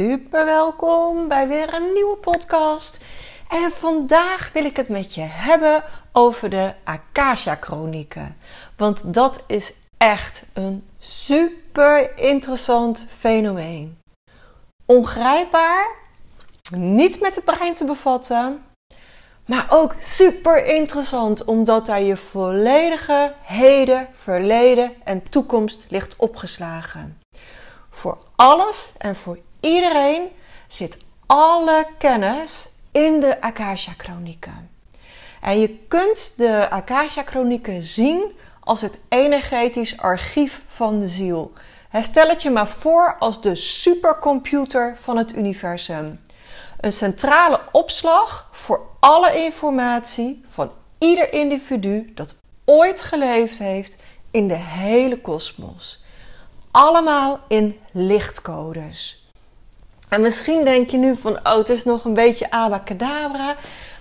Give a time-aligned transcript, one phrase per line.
[0.00, 3.04] Super welkom bij weer een nieuwe podcast.
[3.48, 8.36] En vandaag wil ik het met je hebben over de Akasha-chronieken.
[8.76, 13.98] Want dat is echt een super interessant fenomeen.
[14.86, 15.96] Ongrijpbaar,
[16.70, 18.62] niet met het brein te bevatten,
[19.46, 27.20] maar ook super interessant omdat daar je volledige heden, verleden en toekomst ligt opgeslagen.
[27.90, 30.28] Voor alles en voor iedereen
[30.66, 34.70] zit alle kennis in de Akasha-chronieken.
[35.40, 41.52] En je kunt de Akasha-chronieken zien als het energetisch archief van de ziel.
[41.92, 46.20] Stel het je maar voor als de supercomputer van het universum.
[46.80, 53.98] Een centrale opslag voor alle informatie van ieder individu dat ooit geleefd heeft
[54.30, 56.04] in de hele kosmos.
[56.70, 59.19] Allemaal in lichtcodes.
[60.10, 63.56] En misschien denk je nu van, oh, het is nog een beetje abacadabra.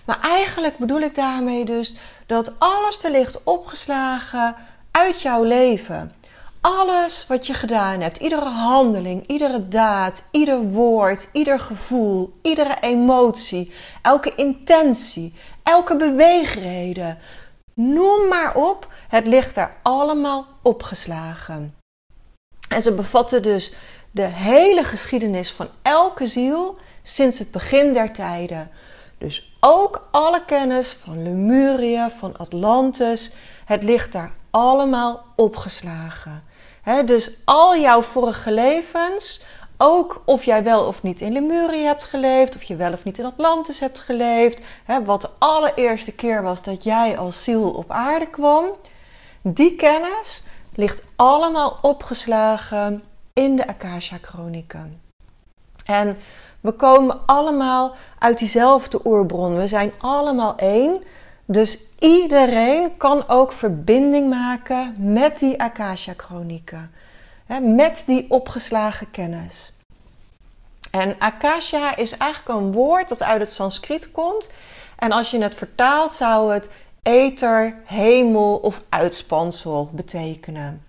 [0.06, 4.56] Maar eigenlijk bedoel ik daarmee dus dat alles er ligt opgeslagen
[4.92, 6.14] uit jouw leven.
[6.62, 13.74] Alles wat je gedaan hebt, iedere handeling, iedere daad, ieder woord, ieder gevoel, iedere emotie,
[14.02, 17.18] elke intentie, elke beweegreden.
[17.74, 21.76] Noem maar op, het ligt daar allemaal opgeslagen.
[22.70, 23.74] En ze bevatten dus
[24.12, 28.72] de hele geschiedenis van elke ziel sinds het begin der tijden.
[29.18, 33.32] Dus ook alle kennis van Lemuria, van Atlantis,
[33.66, 36.44] het ligt daar allemaal opgeslagen.
[37.06, 39.42] dus al jouw vorige levens,
[39.78, 43.18] ook of jij wel of niet in Lemuria hebt geleefd, of je wel of niet
[43.18, 44.62] in Atlantis hebt geleefd,
[45.06, 48.66] wat de allereerste keer was dat jij als ziel op aarde kwam,
[49.42, 50.44] die kennis
[50.76, 53.04] ligt allemaal opgeslagen
[53.34, 55.02] in de Akasha-chronieken.
[55.86, 56.18] En
[56.60, 59.58] we komen allemaal uit diezelfde oerbron.
[59.58, 61.04] We zijn allemaal één.
[61.46, 66.92] Dus iedereen kan ook verbinding maken met die Akasha-chronieken.
[67.62, 69.74] Met die opgeslagen kennis.
[70.92, 74.52] En Akasha is eigenlijk een woord dat uit het Sanskriet komt.
[74.98, 76.70] En als je het vertaalt, zou het
[77.04, 80.84] ether, hemel of uitspansel betekenen.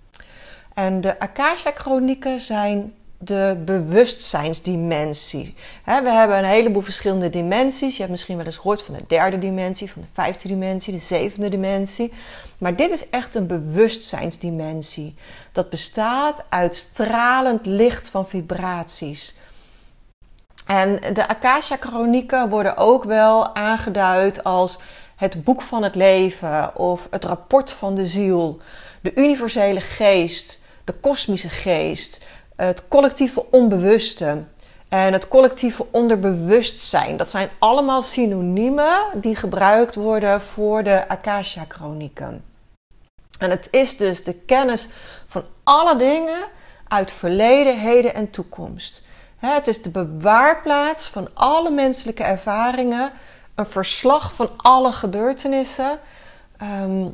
[0.87, 5.55] En de Akasha-chronieken zijn de bewustzijnsdimensie.
[5.85, 7.93] we hebben een heleboel verschillende dimensies.
[7.93, 10.99] Je hebt misschien wel eens gehoord van de derde dimensie, van de vijfde dimensie, de
[10.99, 12.13] zevende dimensie.
[12.59, 15.15] Maar dit is echt een bewustzijnsdimensie.
[15.53, 19.37] Dat bestaat uit stralend licht van vibraties.
[20.67, 24.81] En de Akasha-chronieken worden ook wel aangeduid als
[25.17, 28.61] het boek van het leven of het rapport van de ziel,
[29.03, 32.27] de universele geest, de kosmische geest,
[32.57, 34.43] het collectieve onbewuste
[34.89, 37.17] en het collectieve onderbewustzijn.
[37.17, 42.45] Dat zijn allemaal synoniemen die gebruikt worden voor de Akasha-chronieken.
[43.39, 44.89] En het is dus de kennis
[45.27, 46.47] van alle dingen
[46.89, 49.07] uit verleden, heden en toekomst.
[49.37, 53.13] Het is de bewaarplaats van alle menselijke ervaringen,
[53.55, 55.99] een verslag van alle gebeurtenissen.
[56.59, 57.07] Ehm,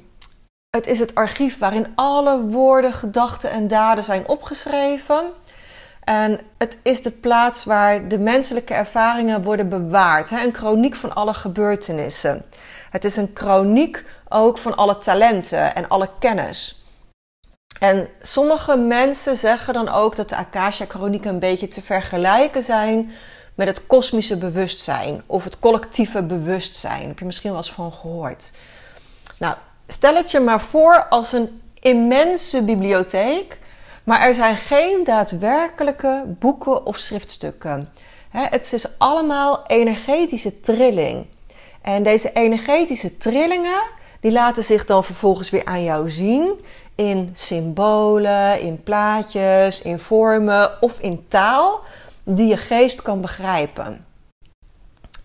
[0.76, 5.24] het is het archief waarin alle woorden, gedachten en daden zijn opgeschreven.
[6.04, 10.30] En het is de plaats waar de menselijke ervaringen worden bewaard.
[10.30, 12.44] Een chroniek van alle gebeurtenissen.
[12.90, 16.84] Het is een chroniek ook van alle talenten en alle kennis.
[17.78, 23.10] En sommige mensen zeggen dan ook dat de Akasha-chronieken een beetje te vergelijken zijn
[23.54, 27.08] met het kosmische bewustzijn of het collectieve bewustzijn.
[27.08, 28.52] Heb je misschien wel eens van gehoord.
[29.38, 33.58] Nou, Stel het je maar voor als een immense bibliotheek,
[34.04, 37.88] maar er zijn geen daadwerkelijke boeken of schriftstukken.
[38.30, 41.26] Het is allemaal energetische trilling.
[41.82, 43.82] En deze energetische trillingen,
[44.20, 46.60] die laten zich dan vervolgens weer aan jou zien
[46.94, 51.80] in symbolen, in plaatjes, in vormen of in taal
[52.22, 54.04] die je geest kan begrijpen.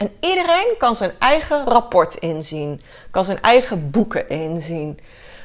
[0.02, 2.82] En iedereen kan zijn eigen rapport inzien,
[3.12, 5.00] kan zijn eigen boeken inzien.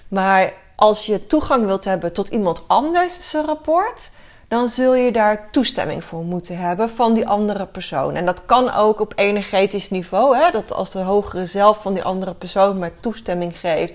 [0.08, 4.12] Maar als je toegang wilt hebben tot iemand anders zijn rapport,
[4.48, 8.14] dan zul je daar toestemming voor moeten hebben van die andere persoon.
[8.14, 12.02] En dat kan ook op energetisch niveau, hè, dat als de hogere zelf van die
[12.02, 13.94] andere persoon maar toestemming geeft,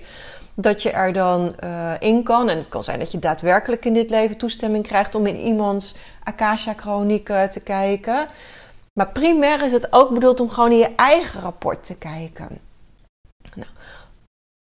[0.53, 2.49] dat je er dan uh, in kan.
[2.49, 5.95] En het kan zijn dat je daadwerkelijk in dit leven toestemming krijgt om in iemands
[6.23, 8.27] Akasha-chronieken te kijken.
[8.93, 12.59] Maar primair is het ook bedoeld om gewoon in je eigen rapport te kijken.
[13.55, 13.69] Nou,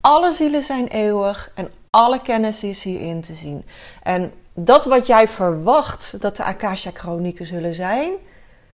[0.01, 3.65] alle zielen zijn eeuwig en alle kennis is hierin te zien.
[4.03, 8.13] En dat wat jij verwacht dat de Akasha-chronieken zullen zijn,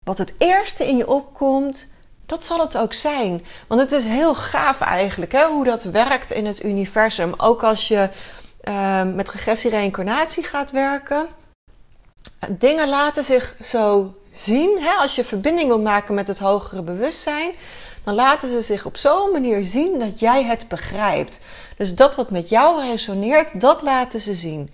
[0.04, 1.92] wat het eerste in je opkomt,
[2.26, 3.44] dat zal het ook zijn.
[3.68, 7.34] Want het is heel gaaf eigenlijk hè, hoe dat werkt in het universum.
[7.36, 8.10] Ook als je
[8.64, 11.26] uh, met regressie-reïncarnatie gaat werken.
[12.48, 14.78] Dingen laten zich zo zien.
[14.80, 17.50] Hè, als je verbinding wil maken met het hogere bewustzijn,
[18.04, 21.40] dan laten ze zich op zo'n manier zien dat jij het begrijpt.
[21.76, 24.70] Dus dat wat met jou resoneert, dat laten ze zien.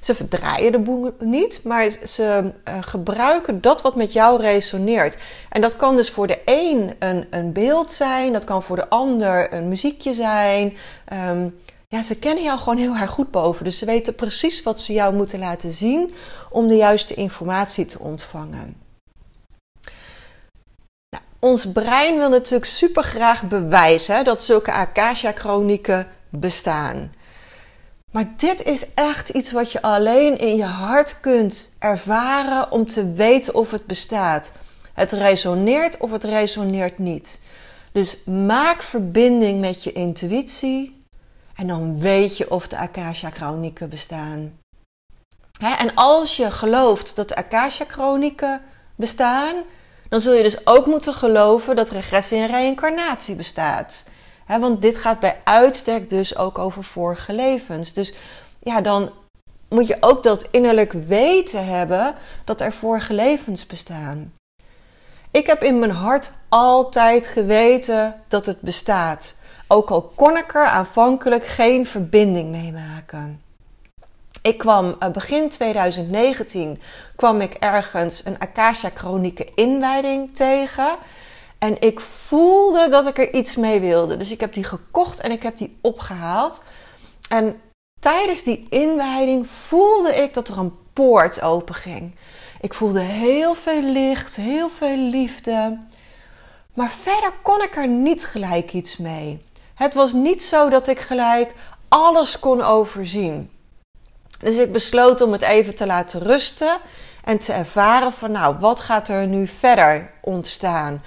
[0.00, 5.18] Ze verdraaien de boel niet, maar ze uh, gebruiken dat wat met jou resoneert.
[5.48, 8.88] En dat kan dus voor de een een, een beeld zijn, dat kan voor de
[8.88, 10.76] ander een muziekje zijn.
[11.12, 11.58] Um,
[11.88, 13.64] ja, ze kennen jou gewoon heel erg goed boven.
[13.64, 16.14] Dus ze weten precies wat ze jou moeten laten zien
[16.50, 18.89] om de juiste informatie te ontvangen.
[21.40, 27.12] Ons brein wil natuurlijk super graag bewijzen dat zulke Akasha-chronieken bestaan.
[28.12, 33.12] Maar dit is echt iets wat je alleen in je hart kunt ervaren om te
[33.12, 34.52] weten of het bestaat.
[34.94, 37.40] Het resoneert of het resoneert niet.
[37.92, 41.04] Dus maak verbinding met je intuïtie
[41.54, 44.58] en dan weet je of de Akasha-chronieken bestaan.
[45.60, 48.60] en als je gelooft dat de Akasha-chronieken
[48.96, 49.54] bestaan,
[50.10, 54.04] dan zul je dus ook moeten geloven dat regressie en reïncarnatie bestaat
[54.58, 57.92] want dit gaat bij uitstek dus ook over vorige levens.
[57.92, 58.14] Dus
[58.58, 59.10] ja, dan
[59.68, 62.14] moet je ook dat innerlijk weten hebben
[62.44, 64.32] dat er vorige levens bestaan.
[65.30, 69.38] Ik heb in mijn hart altijd geweten dat het bestaat.
[69.66, 73.42] Ook al kon ik er aanvankelijk geen verbinding mee maken.
[74.42, 76.80] Ik kwam eh, begin 2019
[77.16, 80.96] kwam ik ergens een Akasha Chronieke inwijding tegen.
[81.58, 84.16] En ik voelde dat ik er iets mee wilde.
[84.16, 86.64] Dus ik heb die gekocht en ik heb die opgehaald.
[87.28, 87.60] En
[88.00, 92.14] tijdens die inwijding voelde ik dat er een poort open ging.
[92.60, 95.78] Ik voelde heel veel licht, heel veel liefde.
[96.74, 99.44] Maar verder kon ik er niet gelijk iets mee.
[99.74, 101.54] Het was niet zo dat ik gelijk
[101.88, 103.50] alles kon overzien.
[104.40, 106.78] Dus ik besloot om het even te laten rusten
[107.24, 111.02] en te ervaren van nou, wat gaat er nu verder ontstaan?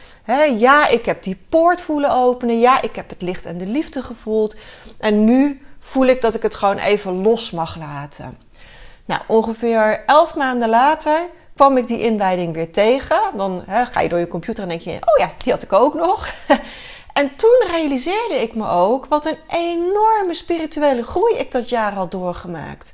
[0.58, 2.60] ja, ik heb die poort voelen openen.
[2.60, 4.56] Ja, ik heb het licht en de liefde gevoeld.
[5.00, 8.38] En nu voel ik dat ik het gewoon even los mag laten.
[9.06, 11.22] Nou, ongeveer elf maanden later
[11.56, 13.20] kwam ik die inwijding weer tegen.
[13.36, 15.94] Dan ga je door je computer en denk je, oh ja, die had ik ook
[15.94, 16.28] nog.
[17.14, 22.12] en toen realiseerde ik me ook wat een enorme spirituele groei ik dat jaar had
[22.12, 22.94] doorgemaakt.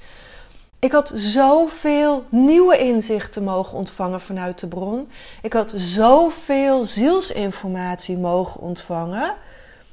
[0.79, 5.09] Ik had zoveel nieuwe inzichten mogen ontvangen vanuit de bron.
[5.41, 9.33] Ik had zoveel zielsinformatie mogen ontvangen.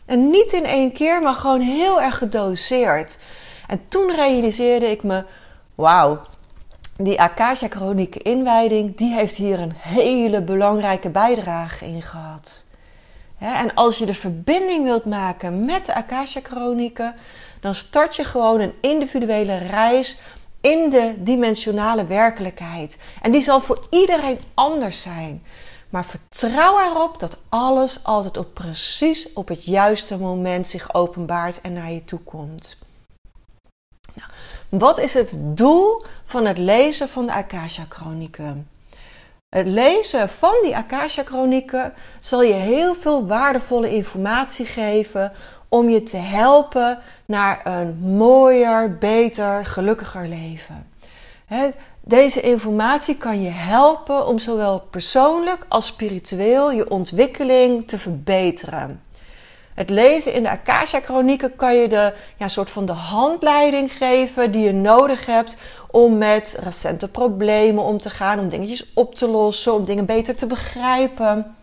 [0.04, 3.18] En niet in één keer, maar gewoon heel erg gedoseerd.
[3.66, 5.24] En toen realiseerde ik me:
[5.74, 6.20] wauw,
[6.96, 12.64] die Akasha Chronieke inwijding, die heeft hier een hele belangrijke bijdrage in gehad.
[13.38, 17.14] en als je de verbinding wilt maken met de Akasha Chronieken,
[17.60, 20.18] dan start je gewoon een individuele reis
[20.66, 22.98] in de dimensionale werkelijkheid.
[23.22, 25.42] En die zal voor iedereen anders zijn.
[25.90, 31.72] Maar vertrouw erop dat alles altijd op precies op het juiste moment zich openbaart en
[31.72, 32.78] naar je toe komt.
[34.14, 34.30] Nou,
[34.68, 38.68] wat is het doel van het lezen van de Akasha-chronieken?
[39.48, 45.32] Het lezen van die Akasha-chronieken zal je heel veel waardevolle informatie geven
[45.68, 50.90] om je te helpen naar een mooier, beter, gelukkiger leven.
[52.04, 59.00] Deze informatie kan je helpen om zowel persoonlijk als spiritueel je ontwikkeling te verbeteren.
[59.74, 64.64] Het lezen in de Akasha-chronieken kan je de ja, soort van de handleiding geven die
[64.64, 65.56] je nodig hebt
[65.90, 70.36] om met recente problemen om te gaan, om dingetjes op te lossen, om dingen beter
[70.36, 71.56] te begrijpen.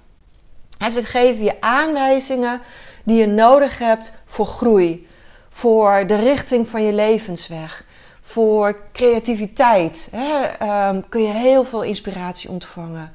[0.78, 2.62] En ze geven je aanwijzingen
[3.04, 5.08] die je nodig hebt voor groei,
[5.50, 7.86] voor de richting van je levensweg,
[8.22, 10.10] voor creativiteit.
[10.12, 10.50] Hè,
[10.90, 13.12] um, kun je heel veel inspiratie ontvangen.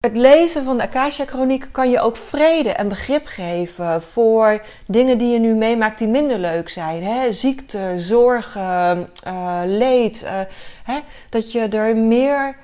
[0.00, 5.32] het lezen van de Akasha-chronieken kan je ook vrede en begrip geven voor dingen die
[5.32, 7.02] je nu meemaakt die minder leuk zijn.
[7.02, 7.32] Hè?
[7.32, 10.22] Ziekte, zorgen, uh, leed.
[10.24, 10.40] Uh,
[10.84, 11.00] hè?
[11.30, 12.56] Dat je er meer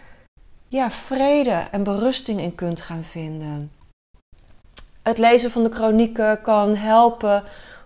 [0.68, 3.70] ja, vrede en berusting in kunt gaan vinden.
[5.02, 7.44] Het lezen van de chronieken kan helpen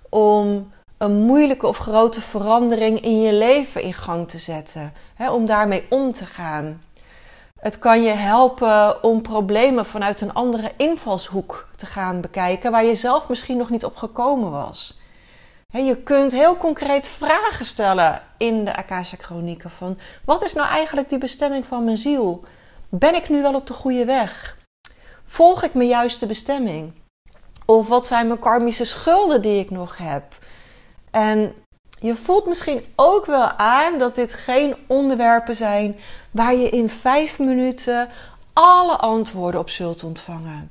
[0.08, 4.92] om een moeilijke of grote verandering in je leven in gang te zetten.
[5.14, 5.30] Hè?
[5.30, 6.82] Om daarmee om te gaan.
[7.60, 12.94] Het kan je helpen om problemen vanuit een andere invalshoek te gaan bekijken, waar je
[12.94, 14.98] zelf misschien nog niet op gekomen was.
[15.68, 21.08] Je kunt heel concreet vragen stellen in de Akasha Chronieken van wat is nou eigenlijk
[21.08, 22.44] die bestemming van mijn ziel?
[22.88, 24.56] Ben ik nu wel op de goede weg?
[25.24, 26.92] Volg ik mijn juiste bestemming?
[27.64, 30.24] Of wat zijn mijn karmische schulden die ik nog heb?
[31.10, 31.54] En
[32.00, 35.98] je voelt misschien ook wel aan dat dit geen onderwerpen zijn
[36.30, 38.08] waar je in vijf minuten
[38.52, 40.70] alle antwoorden op zult ontvangen.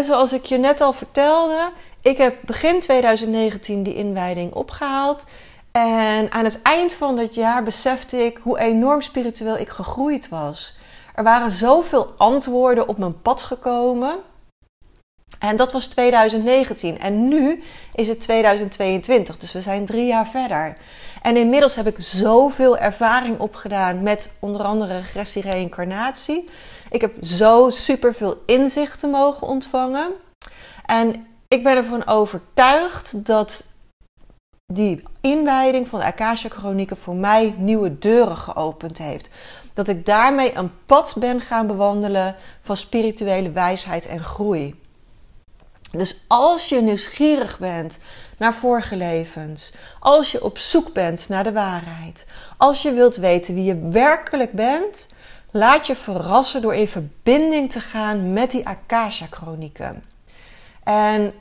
[0.00, 5.26] zoals ik je net al vertelde, ik heb begin 2019 die inwijding opgehaald.
[5.72, 10.74] En aan het eind van dat jaar besefte ik hoe enorm spiritueel ik gegroeid was.
[11.14, 14.18] Er waren zoveel antwoorden op mijn pad gekomen.
[15.48, 16.98] En dat was 2019.
[16.98, 17.62] En nu
[17.94, 19.36] is het 2022.
[19.36, 20.76] Dus we zijn drie jaar verder.
[21.22, 26.48] En inmiddels heb ik zoveel ervaring opgedaan met onder andere regressie-reïncarnatie.
[26.90, 30.10] Ik heb zo superveel inzichten mogen ontvangen.
[30.86, 33.72] En ik ben ervan overtuigd dat
[34.66, 39.30] die inwijding van de Akasha Chronieken voor mij nieuwe deuren geopend heeft.
[39.74, 44.82] Dat ik daarmee een pad ben gaan bewandelen van spirituele wijsheid en groei.
[45.98, 47.98] Dus als je nieuwsgierig bent
[48.38, 53.54] naar vorige levens, als je op zoek bent naar de waarheid, als je wilt weten
[53.54, 55.12] wie je werkelijk bent,
[55.50, 60.02] laat je verrassen door in verbinding te gaan met die Akasha-chronieken.
[60.84, 61.32] En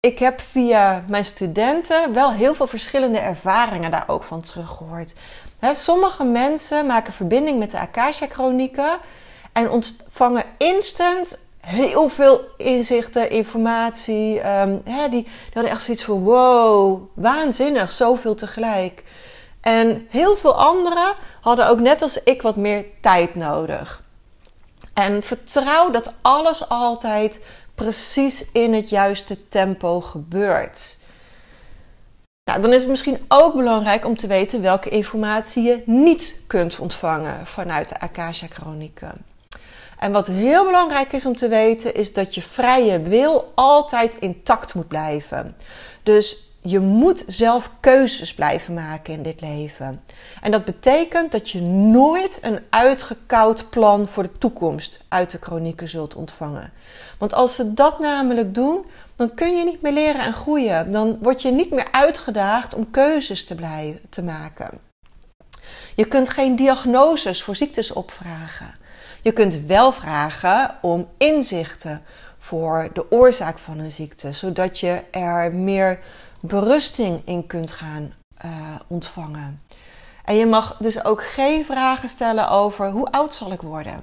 [0.00, 5.14] ik heb via mijn studenten wel heel veel verschillende ervaringen daar ook van teruggehoord.
[5.60, 8.98] sommige mensen maken verbinding met de Akasha-chronieken
[9.52, 14.40] en ontvangen instant heel veel inzichten, informatie.
[14.40, 19.04] Ehm, hè, die, die hadden echt zoiets van: wow, waanzinnig, zoveel tegelijk.
[19.60, 24.02] En heel veel anderen hadden ook net als ik wat meer tijd nodig.
[24.94, 30.98] En vertrouw dat alles altijd precies in het juiste tempo gebeurt.
[32.44, 36.78] Nou, dan is het misschien ook belangrijk om te weten welke informatie je niet kunt
[36.78, 39.24] ontvangen vanuit de Akasha-chronieken.
[40.00, 44.74] En wat heel belangrijk is om te weten, is dat je vrije wil altijd intact
[44.74, 45.56] moet blijven.
[46.02, 50.02] Dus je moet zelf keuzes blijven maken in dit leven.
[50.40, 55.88] En dat betekent dat je nooit een uitgekoud plan voor de toekomst uit de chronieken
[55.88, 56.72] zult ontvangen.
[57.18, 58.84] Want als ze dat namelijk doen,
[59.16, 60.92] dan kun je niet meer leren en groeien.
[60.92, 64.78] Dan word je niet meer uitgedaagd om keuzes te, blijven, te maken.
[65.94, 68.78] Je kunt geen diagnoses voor ziektes opvragen.
[69.22, 72.02] Je kunt wel vragen om inzichten
[72.38, 75.98] voor de oorzaak van een ziekte, zodat je er meer
[76.40, 78.50] berusting in kunt gaan uh,
[78.88, 79.62] ontvangen.
[80.24, 84.02] En je mag dus ook geen vragen stellen over hoe oud zal ik worden.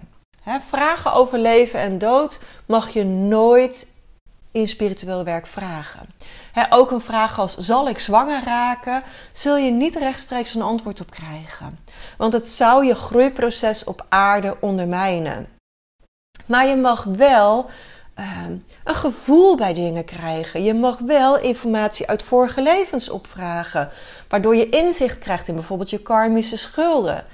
[0.60, 3.96] vragen over leven en dood mag je nooit
[4.60, 6.10] in spiritueel werk vragen.
[6.70, 11.12] ook een vraag als zal ik zwanger raken, zul je niet rechtstreeks een antwoord op
[11.12, 11.80] krijgen.
[12.18, 15.48] Want het zou je groeiproces op aarde ondermijnen.
[16.46, 17.70] Maar je mag wel
[18.14, 20.64] ehm, een gevoel bij dingen krijgen.
[20.64, 23.92] Je mag wel informatie uit vorige levens opvragen,
[24.30, 27.26] waardoor je inzicht krijgt in bijvoorbeeld je karmische schulden.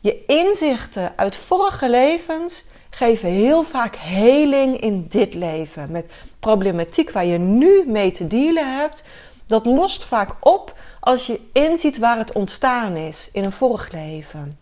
[0.00, 5.92] Je inzichten uit vorige levens geven heel vaak heling in dit leven.
[5.92, 9.04] Met problematiek waar je nu mee te dealen hebt,
[9.46, 14.58] dat lost vaak op als je inziet waar het ontstaan is in een vorig leven.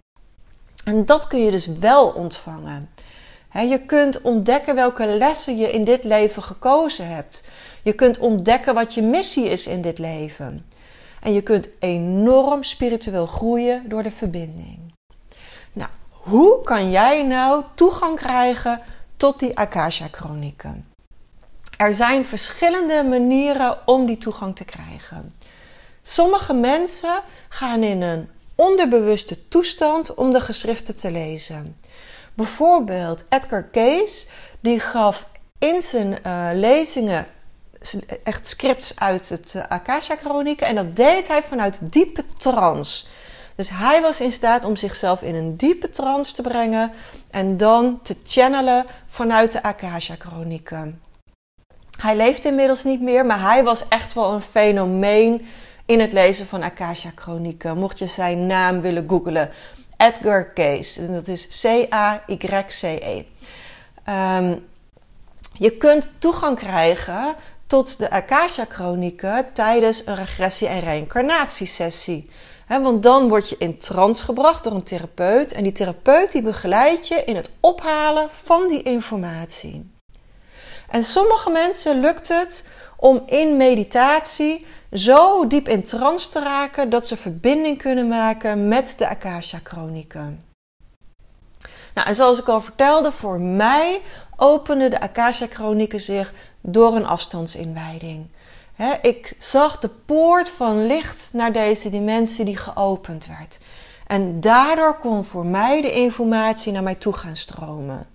[0.84, 2.90] En dat kun je dus wel ontvangen.
[3.52, 7.48] je kunt ontdekken welke lessen je in dit leven gekozen hebt.
[7.82, 10.64] Je kunt ontdekken wat je missie is in dit leven.
[11.20, 14.78] En je kunt enorm spiritueel groeien door de verbinding.
[15.72, 15.90] Nou,
[16.28, 18.80] hoe kan jij nou toegang krijgen
[19.16, 20.86] tot die Akasha-chronieken?
[21.76, 25.34] Er zijn verschillende manieren om die toegang te krijgen.
[26.02, 31.76] Sommige mensen gaan in een onderbewuste toestand om de geschriften te lezen.
[32.34, 34.26] Bijvoorbeeld Edgar Cayce,
[34.60, 35.26] die gaf
[35.58, 37.26] in zijn uh, lezingen
[38.24, 43.06] echt scripts uit het uh, Akasha-chronieken en dat deed hij vanuit diepe trance.
[43.56, 46.92] Dus hij was in staat om zichzelf in een diepe trance te brengen
[47.30, 51.00] en dan te channelen vanuit de Akasha-chronieken.
[51.98, 55.46] Hij leeft inmiddels niet meer, maar hij was echt wel een fenomeen
[55.86, 57.78] in het lezen van Akasha-chronieken.
[57.78, 59.50] Mocht je zijn naam willen googlen,
[59.96, 63.24] Edgar Case, dat is C-A-Y-C-E.
[64.08, 64.66] Um,
[65.52, 67.34] je kunt toegang krijgen
[67.66, 72.30] tot de Akasha-chronieken tijdens een regressie- en reïncarnatiesessie.
[72.68, 77.08] Want dan word je in trance gebracht door een therapeut en die therapeut die begeleidt
[77.08, 79.90] je in het ophalen van die informatie.
[80.90, 87.06] En sommige mensen lukt het om in meditatie zo diep in trance te raken dat
[87.06, 90.40] ze verbinding kunnen maken met de Akasha-chronieken.
[91.94, 94.00] Nou, en zoals ik al vertelde, voor mij
[94.36, 98.26] openden de Akasha-chronieken zich door een afstandsinwijding.
[99.02, 103.58] Ik zag de poort van licht naar deze dimensie die geopend werd.
[104.06, 108.06] En daardoor kon voor mij de informatie naar mij toe gaan stromen.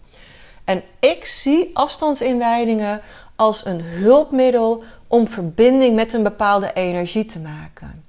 [0.63, 3.01] En ik zie afstandsinwijdingen
[3.35, 8.05] als een hulpmiddel om verbinding met een bepaalde energie te maken.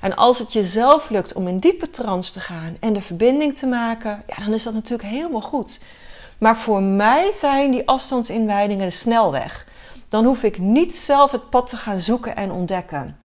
[0.00, 3.66] En als het jezelf lukt om in diepe trance te gaan en de verbinding te
[3.66, 5.80] maken, ja, dan is dat natuurlijk helemaal goed.
[6.38, 9.66] Maar voor mij zijn die afstandsinwijdingen de snelweg.
[10.08, 13.20] Dan hoef ik niet zelf het pad te gaan zoeken en ontdekken.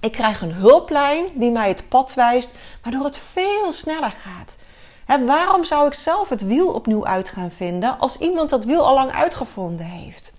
[0.00, 4.58] Ik krijg een hulplijn die mij het pad wijst, waardoor het veel sneller gaat.
[5.26, 8.94] waarom zou ik zelf het wiel opnieuw uit gaan vinden als iemand dat wiel al
[8.94, 10.32] lang uitgevonden heeft?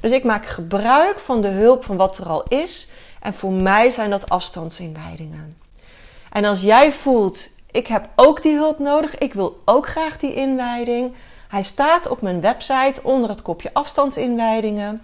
[0.00, 2.88] Dus ik maak gebruik van de hulp van wat er al is.
[3.20, 5.58] En voor mij zijn dat afstandsinwijdingen.
[6.32, 10.34] En als jij voelt, ik heb ook die hulp nodig, ik wil ook graag die
[10.34, 11.14] inwijding,
[11.48, 15.02] hij staat op mijn website onder het kopje afstandsinwijdingen.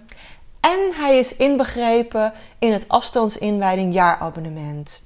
[0.63, 5.03] En hij is inbegrepen in het afstandsinwijding jaarabonnement.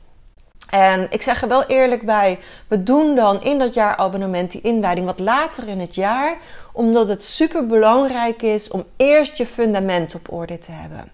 [0.70, 5.06] En ik zeg er wel eerlijk bij, we doen dan in dat jaarabonnement die inwijding
[5.06, 6.38] wat later in het jaar,
[6.74, 11.12] omdat het super belangrijk is om eerst je fundament op orde te hebben.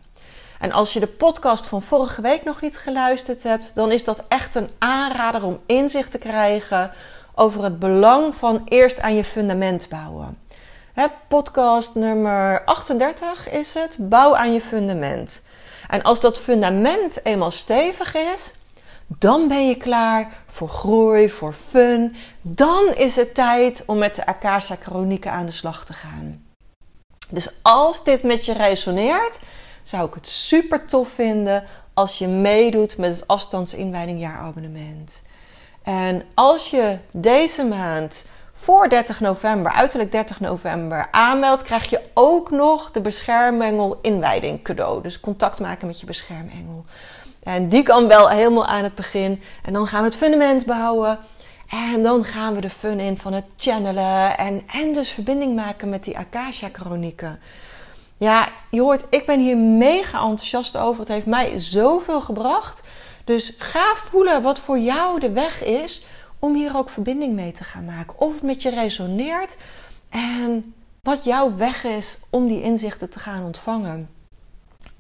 [0.60, 4.24] En als je de podcast van vorige week nog niet geluisterd hebt, dan is dat
[4.28, 6.92] echt een aanrader om inzicht te krijgen
[7.36, 10.38] over het belang van eerst aan je fundament bouwen.
[11.28, 15.44] Podcast nummer 38 is het, bouw aan je fundament.
[15.88, 18.54] En als dat fundament eenmaal stevig is,
[19.08, 22.16] dan ben je klaar voor groei, voor fun.
[22.42, 26.46] Dan is het tijd om met de Akasha Chronieken aan de slag te gaan.
[27.30, 29.40] Dus als dit met je resoneert,
[29.84, 35.24] zou ik het super tof vinden als je meedoet met het afstandsinwijding jaarabonnement.
[35.84, 38.26] En als je deze maand
[38.64, 45.02] voor 30 november, uiterlijk 30 november, aanmeldt, krijg je ook nog de beschermengel inwijding cadeau.
[45.02, 46.86] Dus contact maken met je beschermengel.
[47.44, 49.42] En die kan wel helemaal aan het begin.
[49.64, 51.20] En dan gaan we het fundament bouwen.
[51.70, 54.38] En dan gaan we de fun in van het channelen.
[54.38, 57.40] En, en dus verbinding maken met die Akasha-chronieken.
[58.18, 61.00] Ja, je hoort, ik ben hier mega enthousiast over.
[61.00, 62.84] Het heeft mij zoveel gebracht.
[63.24, 66.06] Dus ga voelen wat voor jou de weg is
[66.44, 68.20] om hier ook verbinding mee te gaan maken.
[68.20, 69.58] Of het met je resoneert
[70.10, 74.10] en wat jouw weg is om die inzichten te gaan ontvangen.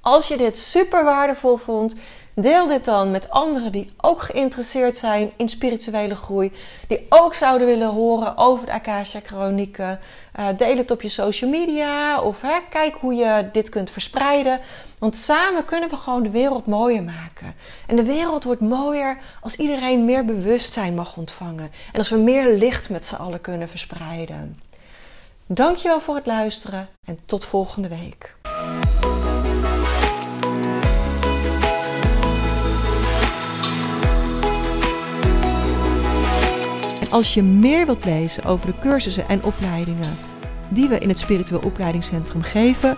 [0.01, 1.95] Als je dit super waardevol vond,
[2.36, 6.51] deel dit dan met anderen die ook geïnteresseerd zijn in spirituele groei,
[6.88, 9.99] die ook zouden willen horen over de Akasha Chronieken.
[10.39, 14.60] Uh, deel het op je social media of hè, kijk hoe je dit kunt verspreiden.
[15.03, 17.55] Want samen kunnen we gewoon de wereld mooier maken.
[17.87, 21.71] En de wereld wordt mooier als iedereen meer bewustzijn mag ontvangen.
[21.91, 24.55] En als we meer licht met z'n allen kunnen verspreiden.
[25.45, 28.35] Dankjewel voor het luisteren en tot volgende week.
[37.11, 40.17] Als je meer wilt lezen over de cursussen en opleidingen
[40.69, 42.97] die we in het Spiritueel Opleidingscentrum geven,